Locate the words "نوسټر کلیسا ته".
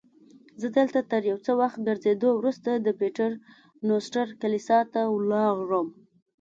3.87-5.01